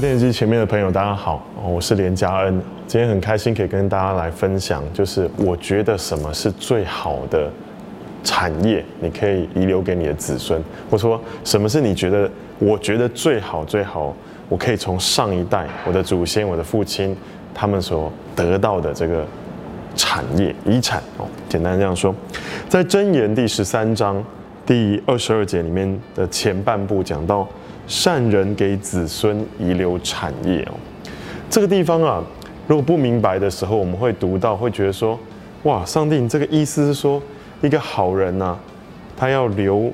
[0.00, 2.62] 电视机前面的朋友，大家好，我是连家恩。
[2.86, 7.50] 今天很开心可以跟大家来分享，就是我觉得什么是最好的
[8.24, 10.58] 产业，你可以遗留给你的子孙。
[10.90, 14.14] 或说什么是你觉得我觉得最好最好，
[14.48, 17.14] 我可以从上一代我的祖先、我的父亲
[17.52, 19.22] 他们所得到的这个
[19.94, 21.26] 产业遗产哦。
[21.46, 22.14] 简单这样说，
[22.70, 24.24] 在箴言第十三章
[24.64, 27.46] 第二十二节里面的前半部讲到。
[27.90, 30.74] 善人给子孙遗留产业哦，
[31.50, 32.22] 这个地方啊，
[32.68, 35.18] 如果不明白的时候，我们会读到，会觉得说，
[35.64, 37.20] 哇，上帝，你这个意思是说，
[37.60, 38.56] 一个好人呐，
[39.16, 39.92] 他要留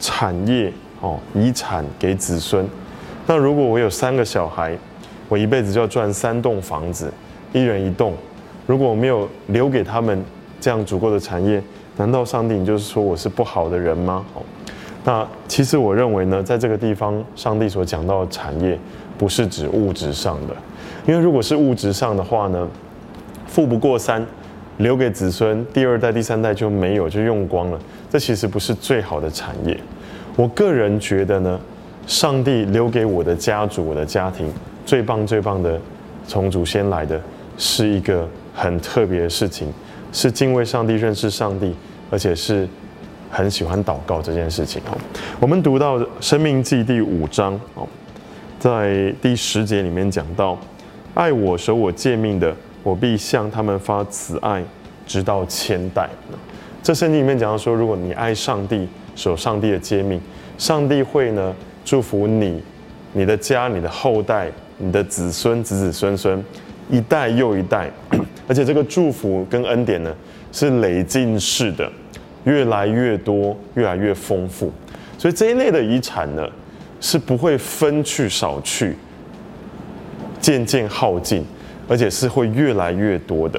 [0.00, 0.72] 产业
[1.02, 2.66] 哦，遗产给子孙。
[3.26, 4.74] 那如果我有三个小孩，
[5.28, 7.12] 我一辈子就要赚三栋房子，
[7.52, 8.14] 一人一栋。
[8.66, 10.24] 如果我没有留给他们
[10.58, 11.62] 这样足够的产业，
[11.98, 14.24] 难道上帝你就是说我是不好的人吗？
[15.06, 18.78] 那其实我认为呢，在这个地方，上帝所讲到的产业，
[19.18, 20.56] 不是指物质上的，
[21.06, 22.66] 因为如果是物质上的话呢，
[23.46, 24.24] 富不过三，
[24.78, 27.78] 留给子孙，第二代、第三代就没有，就用光了。
[28.08, 29.78] 这其实不是最好的产业。
[30.36, 31.60] 我个人觉得呢，
[32.06, 34.50] 上帝留给我的家族、我的家庭，
[34.86, 35.78] 最棒、最棒的，
[36.26, 37.20] 从祖先来的，
[37.58, 39.70] 是一个很特别的事情，
[40.12, 41.74] 是敬畏上帝、认识上帝，
[42.10, 42.66] 而且是。
[43.34, 44.96] 很喜欢祷告这件事情哦。
[45.40, 47.86] 我们读到《生命记》第五章哦，
[48.60, 50.56] 在第十节里面讲到
[51.14, 54.62] ：“爱我、守我诫命的，我必向他们发慈爱，
[55.04, 56.08] 直到千代。”
[56.80, 60.20] 这圣经里面讲到说，如果你爱上帝、守上帝的诫命，
[60.56, 61.52] 上帝会呢
[61.84, 62.62] 祝福你、
[63.14, 66.44] 你的家、你的后代、你的子孙、子子孙孙，
[66.88, 67.90] 一代又一代，
[68.46, 70.14] 而且这个祝福跟恩典呢
[70.52, 71.90] 是累进式的。
[72.44, 74.70] 越来越多，越来越丰富，
[75.16, 76.46] 所以这一类的遗产呢，
[77.00, 78.96] 是不会分去少去，
[80.40, 81.42] 渐渐耗尽，
[81.88, 83.58] 而且是会越来越多的。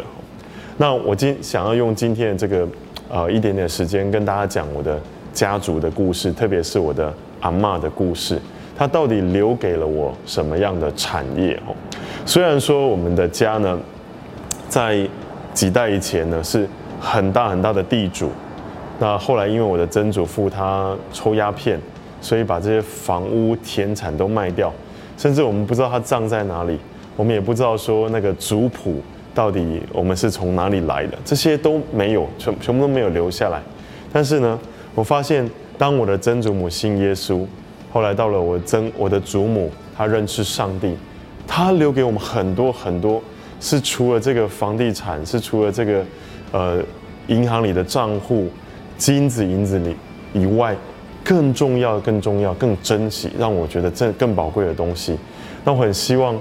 [0.77, 2.67] 那我今想要用今天的这个
[3.09, 5.01] 呃一点点时间，跟大家讲我的
[5.33, 8.39] 家族的故事，特别是我的阿妈的故事，
[8.77, 11.55] 她到底留给了我什么样的产业？
[11.67, 11.73] 哦，
[12.23, 13.79] 虽然说我们的家呢，
[14.69, 15.07] 在
[15.55, 16.67] 几代以前呢是
[16.99, 18.29] 很大很大的地主。
[18.97, 21.77] 那后来，因为我的曾祖父他抽鸦片，
[22.21, 24.73] 所以把这些房屋田产都卖掉，
[25.17, 26.79] 甚至我们不知道他葬在哪里，
[27.17, 29.01] 我们也不知道说那个族谱
[29.33, 33.61] 到底我们是从哪里来的，这些都没有，全全部都没有留下来。
[34.13, 34.57] 但是呢，
[34.93, 35.45] 我发现
[35.77, 37.45] 当我的曾祖母信耶稣，
[37.91, 40.95] 后来到了我曾我的祖母，她认识上帝，
[41.45, 43.21] 她留给我们很多很多，
[43.59, 46.01] 是除了这个房地产，是除了这个
[46.53, 46.81] 呃
[47.27, 48.47] 银行里的账户。
[48.97, 49.95] 金子、银子里
[50.33, 50.75] 以外，
[51.23, 55.17] 更重要、更重要、更珍惜，让我觉得这更宝贵的东西。
[55.63, 56.39] 那我很希望，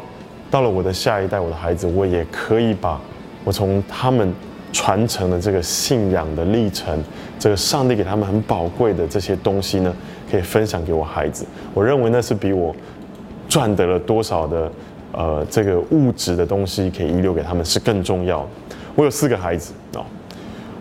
[0.50, 3.00] 到了我的下一代，我的孩子，我也可以把
[3.44, 4.32] 我从他们
[4.72, 7.03] 传承的这个信仰的历程，
[7.38, 9.94] 这个上帝给他们很宝贵的这些东西呢，
[10.31, 11.47] 可以分享给我孩子。
[11.72, 12.75] 我认为那是比我
[13.48, 14.70] 赚得了多少的
[15.12, 18.48] 呃这个物质的东西可以遗留给他们是更重要的。
[18.94, 20.04] 我有四个孩子哦。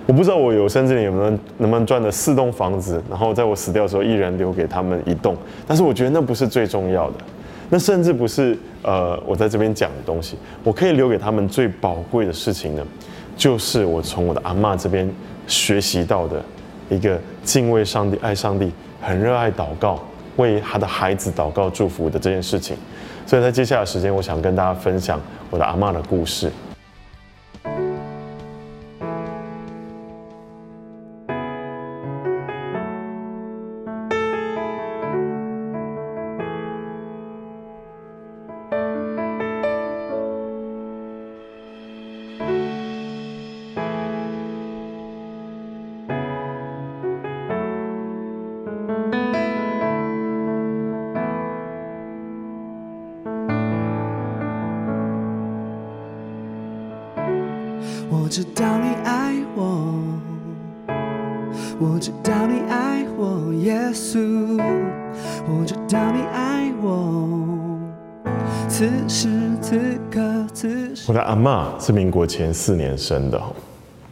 [0.06, 5.36] 我不知道我有生之年有没有能不能赚的四栋房子，然后在我死掉的时候，一人留给他们一栋。
[5.66, 7.16] 但是我觉得那不是最重要的，
[7.70, 10.38] 那甚至不是呃我在这边讲的东西。
[10.62, 12.86] 我可以留给他们最宝贵的事情呢，
[13.38, 15.10] 就是我从我的阿妈这边
[15.48, 16.44] 学习到的
[16.90, 18.70] 一个敬畏上帝、爱上帝、
[19.02, 19.98] 很热爱祷告、
[20.36, 22.76] 为他的孩子祷告祝福的这件事情。
[23.26, 25.18] 所以在接下来的时间，我想跟大家分享
[25.50, 26.52] 我的阿妈的故事。
[61.80, 64.62] 我知道你爱我，耶稣，
[65.48, 67.80] 我知道你爱我。
[68.68, 69.30] 此时
[69.62, 69.80] 此
[70.12, 70.94] 刻，此。
[71.08, 73.42] 我的阿妈是民国前四年生的，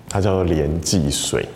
[0.10, 1.48] 她叫做连继水，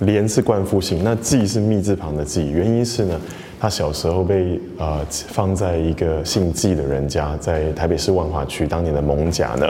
[0.00, 3.20] 连是冠夫姓，那继是密字旁的继，原因是呢，
[3.58, 9.66] 她小时候被呃放在一个姓纪的人家，在台北市万华区当年的蒙甲呢。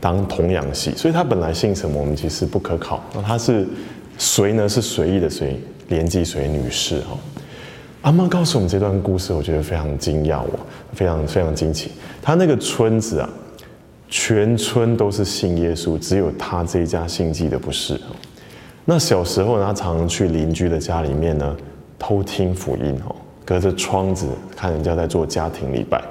[0.00, 3.02] 当童养媳，所以他本来姓什么，我们其实不可考。
[3.14, 3.66] 那他是
[4.18, 4.68] 随呢？
[4.68, 7.18] 是随意的随，连继随女士哈。
[8.02, 10.58] 阿妈告诉我们这段故事，我觉得非常惊讶，我
[10.92, 11.90] 非常非常惊奇。
[12.22, 13.28] 他那个村子啊，
[14.08, 17.98] 全村都是信耶稣，只有他这一家信基的不是。
[18.84, 21.56] 那小时候呢，他常常去邻居的家里面呢，
[21.98, 26.02] 偷听福音哦，隔着窗子看人家在做家庭礼拜，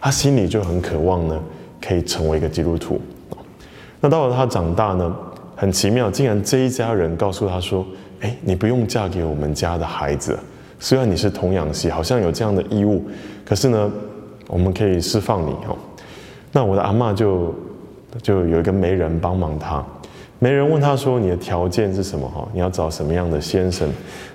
[0.00, 1.38] 他心里就很渴望呢，
[1.80, 3.00] 可以成为一个基督徒。
[4.00, 5.14] 那到了他长大呢，
[5.56, 7.86] 很奇妙，竟然这一家人告诉他说
[8.20, 10.38] ：“哎，你不用嫁给我们家的孩子，
[10.78, 13.04] 虽然你是童养媳，好像有这样的义务，
[13.44, 13.90] 可是呢，
[14.48, 15.76] 我们可以释放你哦。”
[16.50, 17.54] 那我的阿妈就
[18.22, 19.84] 就有一个媒人帮忙他。
[20.40, 22.28] 媒人问他说：“你的条件是什么？
[22.28, 23.88] 哈，你要找什么样的先生？”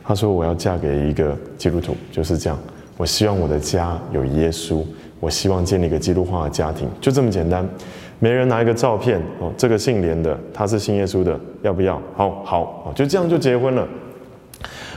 [0.04, 2.58] 他说：“我要嫁给一个基督徒，就是这样。
[2.98, 4.84] 我希望我的家有耶稣，
[5.20, 7.68] 我希望建立一个基督化的家庭，就这么简单。”
[8.20, 12.02] 没人拿一个照片哦，这个姓连的，他是信耶稣的，要不要？
[12.16, 13.88] 好好，就这样就结婚了。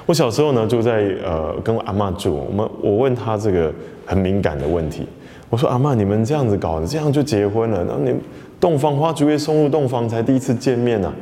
[0.05, 3.73] 我小时候呢，就在呃跟阿妈住，我们我问他这个
[4.05, 5.07] 很敏感的问题，
[5.49, 7.85] 我说：“阿妈，你们这样子搞的，这样就结婚了？
[7.89, 8.17] 那你？”
[8.63, 11.13] 洞房花烛夜送入洞房才第一次见面呢，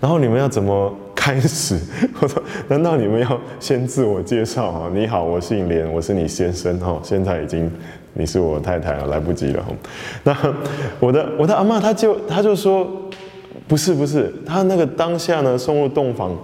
[0.00, 1.78] 然后你们要怎么开始？
[2.20, 4.90] 我说，难道你们要先自我介绍啊？
[4.92, 6.98] 你好，我姓连，我是你先生哈。
[7.04, 7.70] 现在已经
[8.14, 9.64] 你是我太太啊，来不及了。
[10.24, 10.36] 那
[11.00, 12.88] 我的我的阿妈，她就她就说，
[13.66, 16.36] 不是不是，她那个当下呢送入洞房，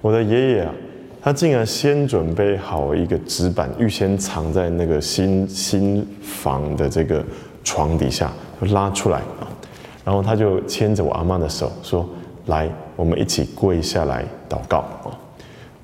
[0.00, 0.72] 我的爷爷啊，
[1.22, 7.22] 他竟然先准备好一个纸板，预先藏在那个新新房的这个
[7.62, 8.32] 床底下，
[8.72, 9.44] 拉出来啊。
[10.02, 12.08] 然后他就牵着我阿妈的手说
[12.46, 12.66] ：“来，
[12.96, 15.12] 我们一起跪下来祷告啊！”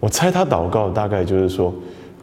[0.01, 1.73] 我猜他祷告大概就是说，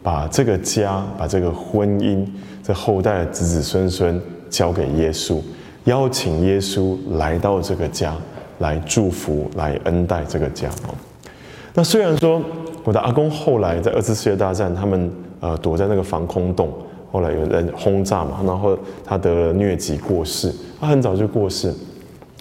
[0.04, 2.22] 把这个家、把这个婚姻、
[2.62, 4.20] 这后代的子子孙孙
[4.50, 5.40] 交给耶稣，
[5.84, 8.14] 邀请耶稣来到这个家，
[8.58, 10.94] 来祝福、来恩待这个家哦。
[11.72, 12.42] 那虽然说
[12.84, 15.10] 我的阿公后来在二次世界大战，他们
[15.40, 16.70] 呃躲在那个防空洞。
[17.10, 21.72] 后来有人轰炸嘛，然后他得了疟疾过世，他很早就过世，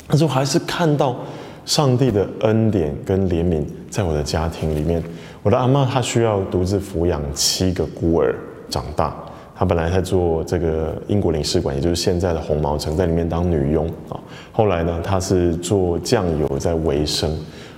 [0.07, 1.15] 但是我还是看到
[1.63, 5.01] 上帝的恩典跟怜悯在我的家庭里面。
[5.43, 8.33] 我的阿妈她需要独自抚养七个孤儿
[8.69, 9.13] 长大，
[9.53, 14.17] 她本来在做这个英国领事馆，也就是现在的红毛城，在里面当女佣啊。
[14.51, 17.29] 后来呢，她是做酱油在维生。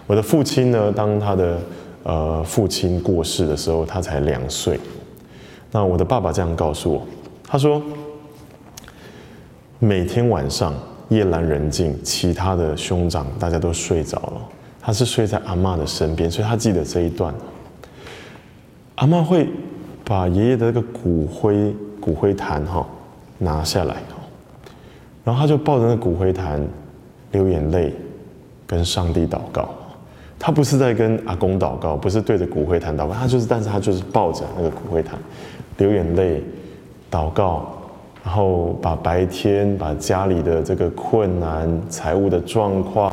[0.07, 1.57] 我的父亲呢，当他的
[2.03, 4.79] 呃父亲过世的时候，他才两岁。
[5.71, 7.01] 那我的爸爸这样告诉我，
[7.47, 7.81] 他说，
[9.79, 10.75] 每天晚上
[11.09, 14.41] 夜阑人静，其他的兄长大家都睡着了，
[14.79, 17.33] 他是睡在阿妈的身边，所以他记得这一段。
[18.95, 19.49] 阿妈会
[20.03, 22.85] 把爷爷的那个骨灰骨灰坛哈
[23.37, 24.21] 拿下来哦，
[25.23, 26.65] 然后他就抱着那骨灰坛
[27.31, 27.93] 流眼泪，
[28.65, 29.69] 跟上帝祷告。
[30.37, 35.17] 他不是在跟阿公祷告，不是对着骨灰坛祷告，他就是，但是他就是抱着那个骨灰坛。
[35.77, 36.41] 流眼泪，
[37.09, 37.65] 祷告，
[38.23, 43.11] 然后把白天把家里的这个困难、财务的状况、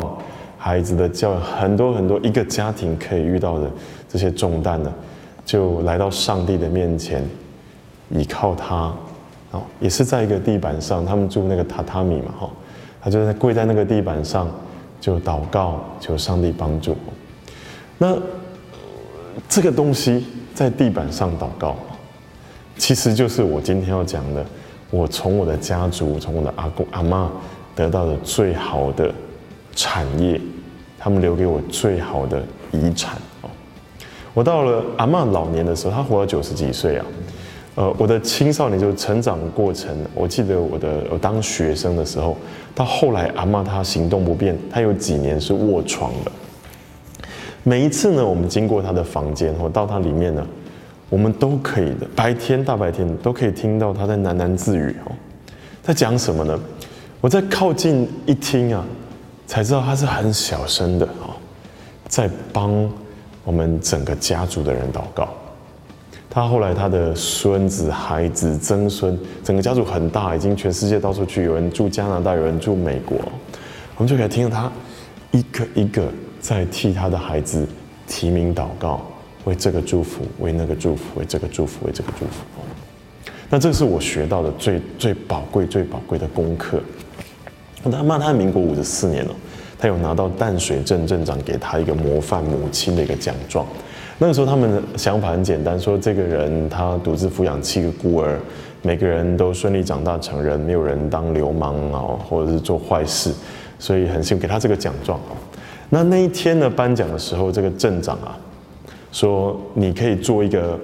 [0.58, 3.70] 孩子的教育，很多很多一个家庭可以遇到的
[4.08, 4.92] 这些重担呢，
[5.52, 7.22] 就来到上帝的面前，
[8.08, 8.90] 倚靠他，
[9.50, 12.50] 哦，也是在一个地板上，他们住那个榻榻米嘛，哈，
[13.02, 14.50] 他就在跪在那个地板上，
[14.98, 16.96] 就祷告，求上帝帮助。
[17.98, 18.16] 那
[19.46, 21.76] 这个东西在地板上祷告。
[22.78, 24.42] 其实就是我今天要讲的，
[24.88, 27.30] 我从我的家族，从我的阿公阿妈
[27.76, 29.12] 得到的最好的
[29.76, 30.40] 产业，
[30.98, 33.18] 他们留给我最好的遗产。
[34.34, 37.06] 我到了阿妈老年的时候，她活到九十几岁啊。
[37.74, 42.36] 呃，我的青少年就是成长过程，我记得我的我当学生的时候，
[42.74, 46.32] 到后来阿妈她行动不便，她有几年是卧床的。
[47.62, 50.46] 每一次呢，我们经过她的房间或到她里面呢。
[51.08, 55.12] 我们都可以的，白天大白天都可以听到她在喃喃自语哦，
[55.82, 56.58] 在讲什么呢？
[57.20, 58.82] 我在靠近一听啊，
[59.46, 61.36] 才知道她是很小声的哦，
[62.08, 62.90] 在帮
[63.44, 65.28] 我们整个家族的人祷告。
[66.30, 73.18] 他后来他的孙子、孩子、曾孙，整个家族很大，已经全世界到处去，有人住加拿大，有人住美国，
[73.96, 74.72] 我们就可以听到他
[75.30, 77.66] 一个一个在替他的孩子
[78.06, 79.02] 提名祷告。
[79.44, 82.44] 为这个祝福，为那个祝福，为这个祝福，为这个祝福。
[83.50, 86.80] 那这是我学到的最最宝贵、最宝贵的功课。
[87.90, 89.34] 他骂他民国五十四年了，
[89.82, 93.66] 他有拿到淡水镇镇长给他一个模范母亲的一个奖状。
[94.16, 98.38] 那个时候他们的想法很简单，说这个人他独自抚养七个孤儿，
[98.82, 101.98] 每个人都顺利长大成人，没有人当流氓啊，
[102.28, 103.32] 或者是做坏事，
[103.80, 105.18] 所以很幸给他这个奖状。
[105.90, 108.38] 那那一天呢，颁奖的时候，这个镇长啊。
[109.10, 110.78] 说你可以做一个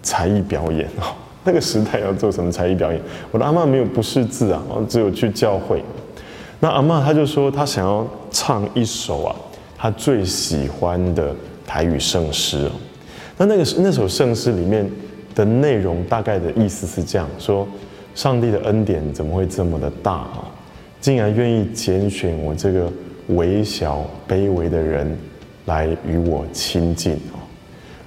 [0.00, 1.10] 才艺表演哦，
[1.42, 3.00] 那个时代要做什么才艺表演？
[3.32, 5.82] 我的阿妈没有不识字啊，只有去教会。
[6.60, 9.36] 那阿妈她就说，她想要唱一首啊，
[9.76, 11.34] 她最喜欢的
[11.66, 12.70] 台语圣诗。
[13.36, 14.88] 那那个那首圣诗里面
[15.34, 17.66] 的内容，大概的意思是这样说：
[18.14, 20.44] 上帝的恩典怎么会这么的大啊？
[21.00, 22.90] 竟然愿意拣选我这个
[23.28, 25.16] 微小卑微的人
[25.66, 27.38] 来与我亲近啊！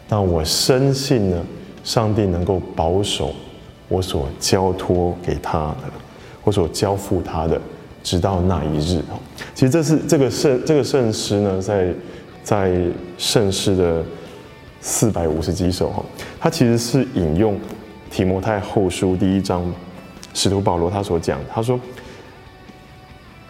[0.10, 1.42] 那我深信呢，
[1.86, 3.34] 上帝能够保守
[3.88, 5.94] 我所交托给他的，
[6.44, 7.62] 我所交付他的，
[8.04, 9.20] 直到那一日啊！
[9.54, 11.94] 其实这是这个圣这个圣诗呢，在
[12.44, 12.82] 在
[13.18, 14.04] 圣诗的。
[14.84, 16.04] 四百五十几首哈，
[16.40, 17.56] 他其实是引用
[18.10, 19.72] 提摩太后书第一章，
[20.34, 21.80] 使徒保罗他所讲，他说：“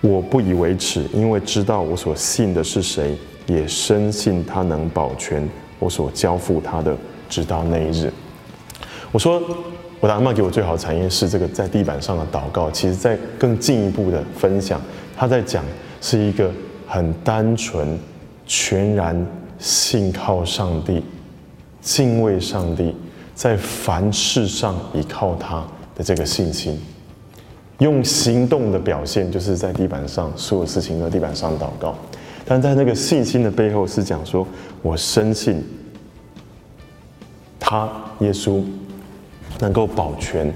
[0.01, 3.17] 我不以为耻，因为知道我所信的是谁，
[3.47, 6.93] 也深信他能保全我所交付他的，
[7.29, 8.11] 直到那一日。”
[9.13, 9.41] 我说，
[10.01, 12.69] 我的阿妈给我最好的产业是这个在地板上的祷告。
[12.69, 14.81] 其实，在更进一步的分享，
[15.15, 15.63] 他在讲
[16.01, 16.51] 是一个
[16.87, 17.97] 很单纯、
[18.45, 19.25] 全然
[19.59, 21.01] 信靠上帝。
[21.81, 22.95] 敬畏上帝，
[23.33, 25.65] 在凡事上依靠他
[25.95, 26.79] 的这个信心，
[27.79, 31.95] 用行动的表现，就是在地板上所有事情都在地板上祷告。
[32.45, 34.47] 但在那个信心的背后，是讲说，
[34.83, 35.63] 我深信
[37.59, 37.89] 他
[38.19, 38.63] 耶稣
[39.61, 40.53] 能够保全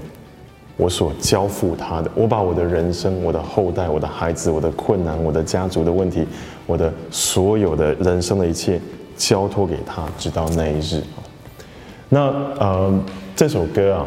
[0.76, 2.10] 我所交付他的。
[2.14, 6.26] 我把我的人生、我的后代、我的孩子、我的困难、我的家族的问题、
[6.66, 8.78] 我的所有的人生的一切。
[9.18, 11.02] 交托给他，直到那一日。
[12.10, 12.20] 那
[12.58, 13.00] 呃，
[13.34, 14.06] 这首歌啊，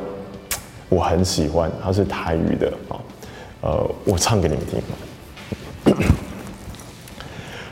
[0.87, 3.01] 我很喜欢，它是台语的啊。
[3.61, 5.95] 呃，我唱给你们听。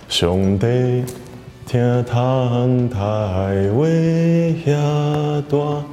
[0.10, 1.05] 兄弟，
[1.67, 2.98] 听谈台
[3.72, 3.86] 话
[4.65, 5.84] 遐大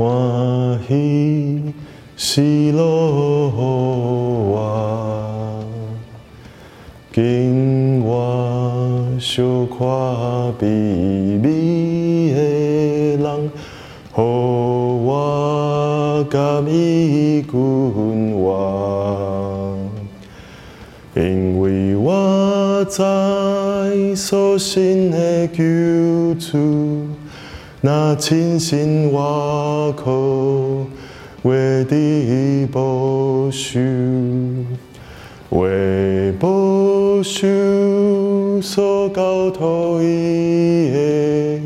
[0.00, 1.74] 欢喜，
[2.16, 2.80] 是路
[4.50, 5.62] 我
[7.12, 12.38] 今我小看美美的
[13.22, 13.50] 人，
[14.16, 14.18] 予
[15.04, 19.76] 我甘伊君我，
[21.14, 25.62] 因为我知所信的救
[26.36, 27.09] 主，
[27.82, 30.12] 那亲心我靠，
[31.48, 33.80] 为的保守。
[35.48, 36.48] 为保
[37.22, 37.48] 守
[38.62, 41.60] 所交托伊的，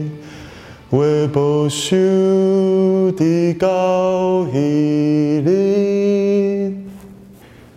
[0.90, 1.94] 为保守
[3.14, 6.74] 的高伊哩。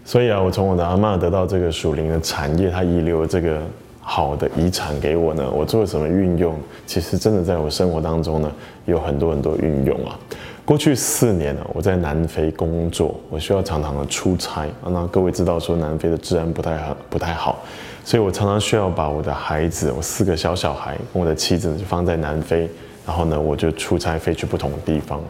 [0.05, 3.61] 所以啊，我从我的阿妈得到这个属灵的产业，他遗留这个
[4.09, 5.51] 好的遗产给我呢。
[5.51, 6.57] 我做了什么运用？
[6.85, 8.49] 其实真的在我生活当中呢，
[8.85, 10.17] 有很多很多运用啊。
[10.63, 14.65] 过去四年呢，我在南非工作，我需要常常的出差。
[14.85, 17.59] 那各位知道说南非的治安不太好，不太好，
[18.05, 22.69] 所以我常常需要把我的孩子，我四个小小孩跟我的妻子就放在南非，
[23.05, 25.21] 然后呢，我就出差飞去不同的地方。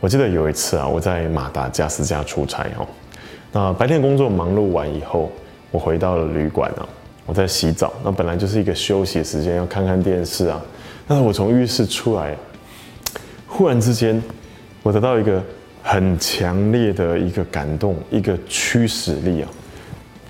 [0.00, 2.86] 我记得有一次啊，我在马达加斯加出差哦，
[3.52, 5.30] 那白天工作忙碌完以后，
[5.70, 6.88] 我回到了旅馆啊，
[7.26, 10.60] 我在洗澡，那本来就是一个休息时间，要看看电视啊。
[11.06, 12.36] 但是我从浴室出来，
[13.46, 14.22] 忽然之间。
[14.82, 15.44] 我得到一个
[15.82, 19.48] 很强烈的一个感动，一个驱使力啊，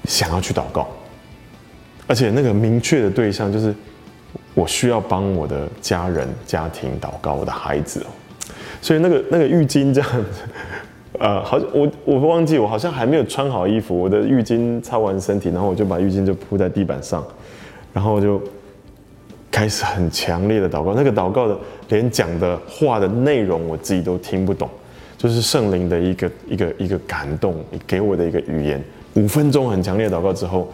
[0.06, 0.88] 想要去祷告，
[2.08, 3.72] 而且那个明确的对象就是
[4.52, 8.06] 我需要帮我的家人、家庭祷告，我的孩子哦。
[8.82, 10.40] 所以那个那个浴巾这样子，
[11.20, 17.24] 呃，好我我忘记我好像还没有穿好衣服，我的浴巾擦完身体，然后我就把浴巾就铺在地板上，
[17.92, 18.42] 然后我就。
[19.52, 21.58] 开始很强烈的祷告，那个祷告的
[21.88, 24.70] 连讲的话的内容我自己都听不懂，
[25.18, 28.80] 就是圣灵的一个一个一个感动给我的一个语言。
[29.14, 30.68] 五分钟很强烈的祷告之后，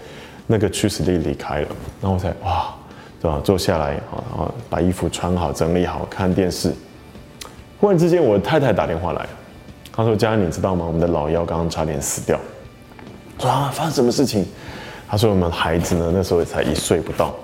[0.47, 1.69] 那个驱使力离开了，
[2.03, 2.67] 然后我才哇，
[3.19, 3.41] 对吧？
[3.43, 6.71] 坐下来啊，然后把衣服穿好，整理好，看电视。
[7.81, 9.29] 忽然之间，我太太打电话来了，
[9.97, 10.85] 他说：“家人，你知道吗？
[10.85, 12.39] 我们的老幺刚刚差点死掉。”
[13.41, 14.45] 说啊，发生什么事情？
[15.09, 17.35] 他说：“我们孩子呢，那时候也才一岁不到。”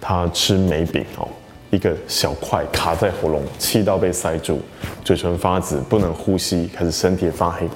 [0.00, 1.28] 他吃梅饼哦，
[1.70, 4.58] 一个小块卡在喉咙，气道被塞住，
[5.04, 7.68] 嘴唇发紫，不能呼吸，开始身体发黑。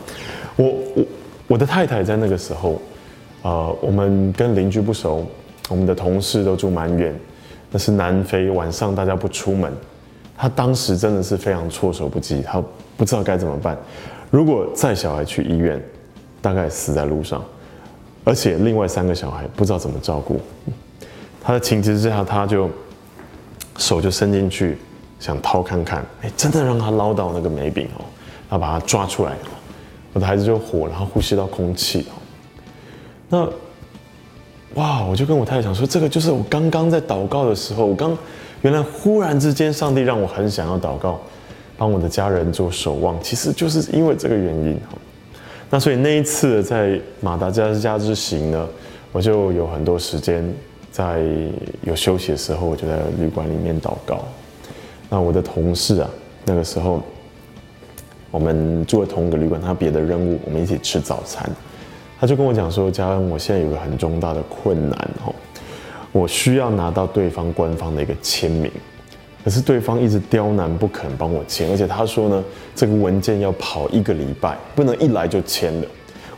[0.56, 1.04] 我我
[1.46, 2.80] 我的太太在那个时候，
[3.42, 5.24] 呃，我们跟邻居不熟，
[5.68, 7.14] 我们的同事都住蛮远，
[7.70, 9.72] 那是南非，晚上大家不出门。
[10.36, 12.60] 他当时真的是非常措手不及，他
[12.96, 13.76] 不知道该怎么办。
[14.34, 15.80] 如果载小孩去医院，
[16.42, 17.40] 大概死在路上，
[18.24, 20.40] 而且另外三个小孩不知道怎么照顾。
[21.40, 22.68] 他的情急之下，他就
[23.76, 24.76] 手就伸进去，
[25.20, 28.02] 想掏看看，哎，真的让他捞到那个梅饼哦，
[28.50, 29.34] 然后把它抓出来，
[30.12, 32.18] 我的孩子就活，然后呼吸到空气哦。
[33.28, 33.48] 那
[34.74, 38.18] 哇，我就跟我太太讲说，这个就是我刚刚在祷告的时候，我刚
[38.62, 41.20] 原来忽然之间，上帝让我很想要祷告，
[41.76, 44.78] 帮我的家人做守望，其实就是因为这个原因。
[45.70, 48.68] 那所以那一次在马达加斯加之行呢，
[49.10, 50.44] 我就有很多时间
[50.92, 51.20] 在
[51.82, 54.24] 有休息的时候，我就在旅馆里面祷告。
[55.10, 56.08] 那我的同事啊，
[56.44, 57.02] 那个时候
[58.30, 61.48] 我们住了同一个旅馆，他别的任务，我们一起吃早餐，
[62.20, 65.34] 他就跟我讲说：“嘉恩，我现在有个很重大的困难哦，
[66.12, 68.70] 我需要拿到对方官方的一个签名。”
[69.44, 72.42] 可是对方一直刁难不肯帮我签，而且他说呢，
[72.74, 75.86] 这个文件要跑一个礼拜，不能一来就签了。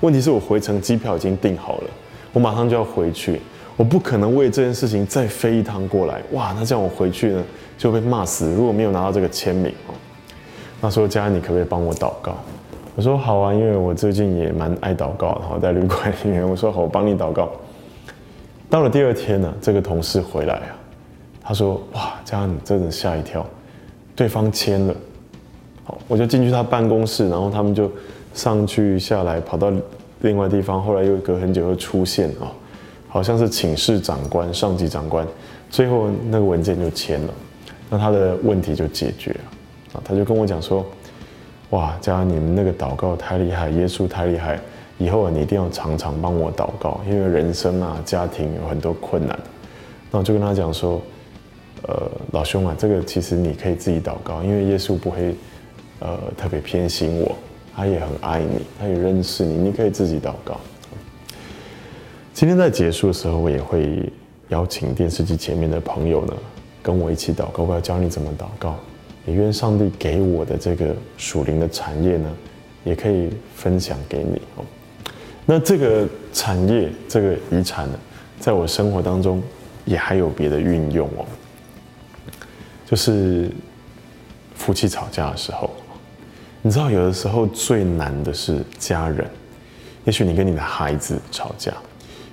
[0.00, 1.90] 问题是我回程机票已经订好了，
[2.32, 3.40] 我马上就要回去，
[3.76, 6.20] 我不可能为这件事情再飞一趟过来。
[6.32, 7.44] 哇，那这样我回去呢
[7.78, 8.52] 就被骂死。
[8.52, 9.72] 如果没有拿到这个签名，
[10.80, 12.36] 那说佳你可不可以帮我祷告？
[12.96, 16.46] 我说好啊，因为我最近也蛮爱祷告的，在旅馆里面。
[16.46, 17.52] 我说好，我帮你祷告。
[18.68, 20.85] 到了第二天呢，这个同事回来啊。
[21.48, 23.46] 他说：“哇，这样你真的吓一跳，
[24.16, 24.94] 对方签了，
[25.84, 27.88] 好，我就进去他办公室，然后他们就
[28.34, 29.72] 上去下来，跑到
[30.22, 32.30] 另外地方，后来又隔很久又出现。
[32.40, 32.50] 啊，
[33.08, 35.24] 好像是请示长官、上级长官，
[35.70, 37.32] 最后那个文件就签了，
[37.88, 39.40] 那他的问题就解决了。
[39.92, 40.84] 啊，他就跟我讲说：，
[41.70, 44.58] 哇，嘉你们那个祷告太厉害，耶稣太厉害，
[44.98, 49.38] 以后你一定要常常帮我祷告，因为人生啊，家庭有很多困难，
[50.10, 51.00] 那我就跟他讲说。”
[51.83, 55.35] 呃，老兄啊，这个其实你可以自己祷告，因为耶稣不会，
[56.00, 57.37] 呃，特别偏心我，
[57.75, 60.59] 他也很爱你，他也认识你，你可以自己祷告。
[62.33, 64.11] 今天在结束的时候，我也会
[64.49, 66.33] 邀请电视机前面的朋友呢，
[66.83, 68.76] 跟我一起祷告，我要教你怎么祷告，
[69.26, 72.30] 也愿上帝给我的这个属灵的产业呢，
[72.85, 74.64] 也可以分享给你哦。
[75.45, 77.99] 那这个产业，这个遗产呢，
[78.40, 79.42] 在我生活当中
[79.85, 81.25] 也还有别的运用哦。
[82.86, 83.50] 就是
[84.54, 85.70] 夫妻吵架的时候，
[86.62, 89.28] 你知道有的时候最难的是家人。
[90.04, 91.72] 也许你跟你的孩子吵架，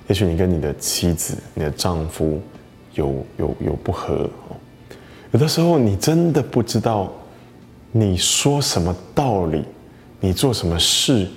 [0.06, 2.40] 也许你跟你的妻子、你的丈夫
[2.94, 4.30] 有有有不和。
[5.32, 7.12] 有的时候你真的不知道
[7.90, 9.64] 你说什么道理，
[10.20, 11.28] 你做什么事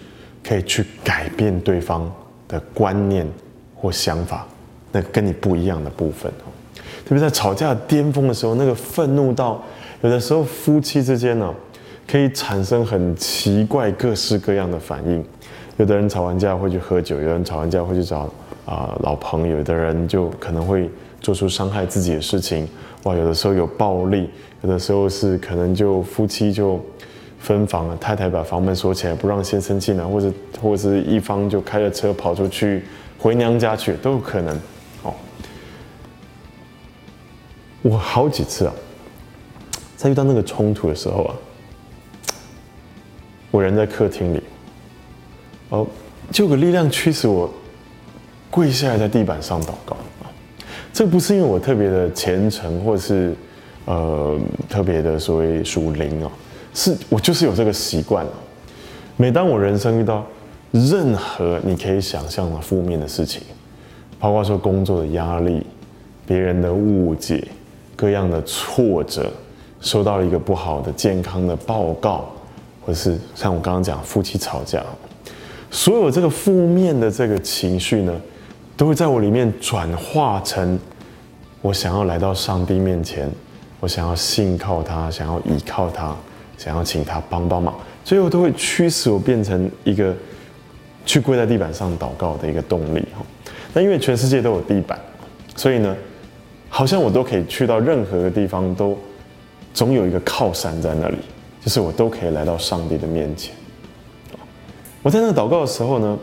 [0.43, 2.09] 可以去改变对方
[2.47, 3.27] 的观念
[3.75, 4.47] 或想法，
[4.91, 6.31] 那跟你不一样的部分。
[7.07, 9.63] 特别在吵架巅峰的时候，那个愤怒到
[10.01, 11.53] 有的时候夫妻之间呢，
[12.05, 15.23] 可以产生很奇怪、各式各样的反应。
[15.77, 18.29] 有的人吵完架会去喝酒，有人吵完架会去找
[18.65, 20.89] 啊老朋友，有的人就可能会
[21.21, 22.67] 做出伤害自己的事情。
[23.03, 24.29] 哇，有的时候有暴力，
[24.63, 26.77] 有的时候是可能就夫妻就
[27.39, 30.29] 分房了，太太把房门锁起来不让先生进来，或者
[30.61, 32.83] 或者是一方就开着车跑出去
[33.17, 34.59] 回娘家去，都有可能。
[37.83, 38.73] 我好几次啊，
[39.95, 41.35] 在遇到那个冲突的时候啊，
[43.51, 44.41] 我人在客厅里，
[45.69, 45.87] 哦，
[46.31, 47.49] 就有个力量驱使我
[48.49, 50.27] 跪下来在地板上祷告啊。
[50.91, 53.35] 这不是因为我特别的虔诚，或是
[53.85, 54.37] 呃
[54.67, 56.31] 特别的所谓属灵啊，
[56.73, 58.33] 是我就是有这个习惯啊。
[59.15, 60.25] 每当我人生遇到
[60.71, 63.43] 任何你可以想象的负面的事情，
[64.19, 65.65] 包括说工作的压力、
[66.25, 67.47] 别人的误解。
[67.97, 69.27] 各样的挫折，
[69.81, 72.29] 收到了一个不好的健康的报告，
[72.85, 74.83] 或是像我刚刚讲夫妻吵架，
[75.71, 78.13] 所有这个负面的这个情绪呢，
[78.77, 80.79] 都会在我里面转化成
[81.63, 83.27] 我想要来到上帝面前，
[83.79, 86.15] 我想要信靠他，想要依靠他，
[86.55, 87.73] 想要请他帮帮忙，
[88.05, 90.15] 最后都会驱使我变成一个
[91.03, 93.03] 去跪在地板上祷告的一个动力。
[93.73, 94.99] 那因为全世界都有地板，
[95.55, 95.95] 所以呢。
[96.77, 98.95] 好像我都可以去到任何的地方，都
[99.73, 101.17] 总有一个靠山在那里，
[101.59, 103.55] 就是我都可以来到上帝的面前。
[105.01, 106.19] 我在那祷告的时候呢，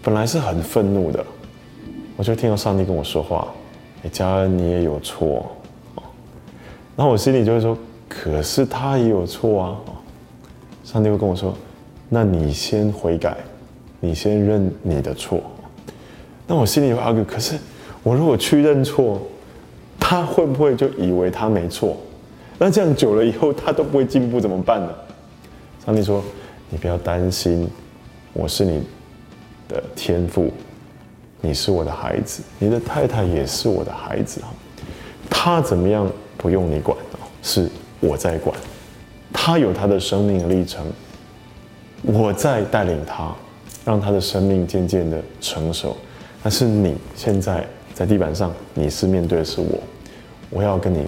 [0.00, 1.22] 本来是很愤怒的，
[2.16, 3.46] 我就听到上帝跟我说话
[4.02, 5.46] ：“哎，佳恩，你也有错。”
[6.96, 7.76] 然后我心里就会说
[8.08, 9.76] ：“可是他也有错啊。”
[10.84, 11.54] 上帝会跟我说
[12.08, 13.36] ：“那你先悔改，
[14.00, 15.38] 你先认你的错。”
[16.48, 17.58] 那我心里有 argue，可是。
[18.08, 19.20] 我如果去认错，
[20.00, 21.94] 他会不会就以为他没错？
[22.56, 24.88] 那这样久了以后，他都不会进步，怎么办呢？
[25.84, 26.24] 上帝说
[26.70, 27.68] ：“你不要担心，
[28.32, 28.82] 我是你
[29.68, 30.50] 的天赋，
[31.42, 34.48] 你是我的孩子，你的太太也是我的孩子啊。
[35.28, 36.96] 他怎么样不用你管
[37.42, 37.68] 是
[38.00, 38.56] 我在管。
[39.34, 40.86] 他有他的生命历程，
[42.04, 43.34] 我在带领他，
[43.84, 45.94] 让他的生命渐渐的成熟。
[46.42, 47.66] 但是你现在
[47.98, 49.82] 在地板上，你是面对的是我，
[50.50, 51.04] 我要跟你，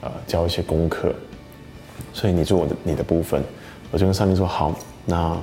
[0.00, 1.14] 呃，教一些功课，
[2.12, 3.40] 所以你做我的你的部分，
[3.92, 4.74] 我就跟上帝说好，
[5.06, 5.40] 那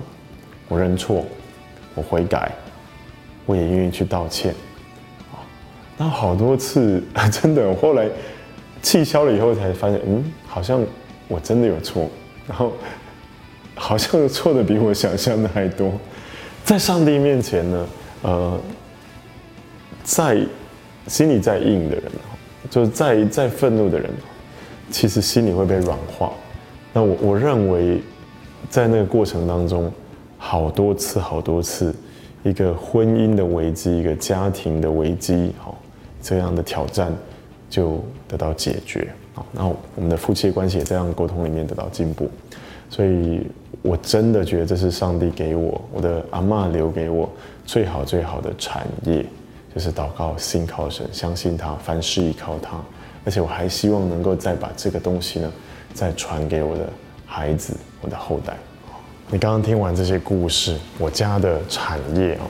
[0.67, 1.23] 我认错，
[1.95, 2.51] 我悔改，
[3.45, 4.53] 我也愿意去道歉，
[5.31, 5.39] 啊，
[5.97, 7.01] 那好多次
[7.31, 8.09] 真的，我后来
[8.81, 10.83] 气消了以后才发现，嗯，好像
[11.29, 12.09] 我真的有错，
[12.45, 12.73] 然后
[13.75, 15.93] 好像错的比我想象的还多，
[16.65, 17.87] 在上帝面前呢，
[18.23, 18.59] 呃。
[20.03, 20.35] 在
[21.07, 22.03] 心里再硬的人，
[22.69, 24.09] 就是再再愤怒的人，
[24.89, 26.31] 其实心里会被软化。
[26.93, 28.01] 那我我认为，
[28.69, 29.91] 在那个过程当中，
[30.37, 31.95] 好多次好多次，
[32.43, 35.77] 一个婚姻的危机，一个家庭的危机，好
[36.21, 37.13] 这样的挑战
[37.69, 39.07] 就得到解决。
[39.33, 42.29] 好，那我们的夫妻关系也在这样沟通里面得到进步。
[42.89, 43.41] 所以
[43.81, 47.29] 我真的觉得这是上帝给我，我的阿妈留给我
[47.65, 49.25] 最好最好的产业。
[49.73, 52.79] 就是祷告，信靠神，相信他，凡事依靠他。
[53.23, 55.51] 而且我还希望能够再把这个东西呢，
[55.93, 56.89] 再传给我的
[57.25, 58.57] 孩子，我的后代。
[59.29, 62.43] 你刚刚听完这些故事，我家的产业啊，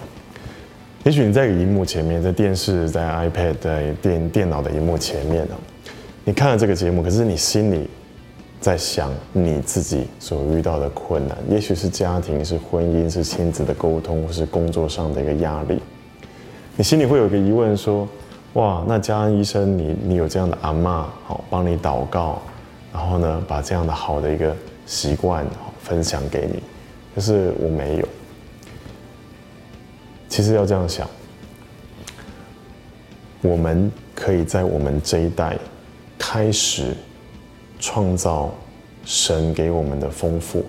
[1.04, 5.56] 也许你在荧幕前面，在电视，在 iPad，在电电脑的荧幕前面呢，
[6.24, 7.88] 你看了这个节目，可是你心里
[8.60, 15.80] 在想你自己所遇到的困难，也许是家庭，是婚姻，是亲子的沟通，或是工作上的一个压力。
[16.82, 18.10] 你心里会有一个疑问，说：
[18.54, 22.42] 哇，那嘉恩医生，你你有这样的阿妈，好帮你祷告，
[22.92, 25.46] 然后呢，把这样的好的一个习惯
[25.80, 26.64] 分享给你，
[27.14, 28.08] 可是我没有。
[30.28, 31.08] 其实要这样想，
[33.44, 35.56] 我们可以在我们这一代
[36.18, 36.96] 开始
[37.80, 38.50] 创造
[39.06, 40.66] 神给我们的丰富，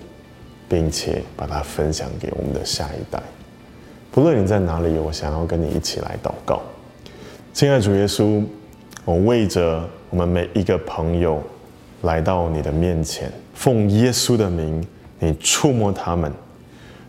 [0.69, 3.19] 并且把它分享给我们的下一代。
[4.13, 6.61] 不论你在哪里，我想要跟你一起来祷告。
[7.51, 8.45] 亲爱主耶稣，
[9.05, 11.41] 我为着我们每一个朋友
[12.03, 14.85] 来到你的面前，奉耶稣的名，
[15.17, 16.31] 你触摸他们，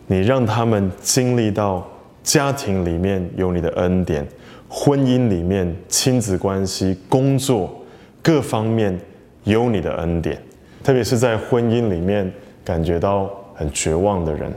[0.07, 1.87] 你让他们经历到
[2.23, 4.27] 家庭里面有你的恩典，
[4.67, 7.85] 婚姻里面亲子关系、工作
[8.23, 8.99] 各方面
[9.43, 10.41] 有你的恩典，
[10.83, 14.51] 特别是在婚姻里面感觉到很绝望的人。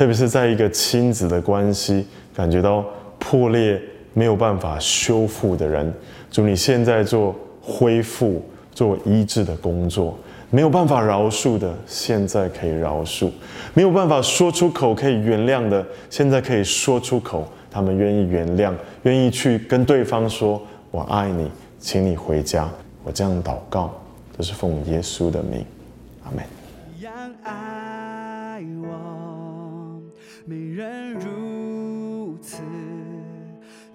[0.00, 2.82] 特别是在一个亲子的关系感觉到
[3.18, 3.78] 破裂、
[4.14, 5.92] 没有办法修复的人，
[6.30, 13.28] 主，你现在做恢复、做医治的工作，没有办法饶恕的，现在可以饶恕；
[13.74, 17.46] 没有办法说出口可以原谅的，现在可以说出口。
[17.70, 20.58] 他们愿意原谅，愿意去跟对方说
[20.90, 21.46] ：“我爱你，
[21.78, 22.66] 请你回家。”
[23.04, 23.92] 我这样祷告，
[24.34, 25.62] 都是奉耶稣的名，
[26.24, 27.69] 阿门。
[30.50, 32.60] 没人如此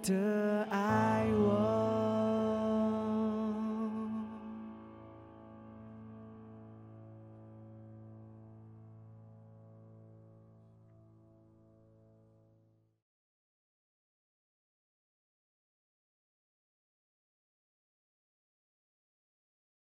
[0.02, 1.25] 的爱。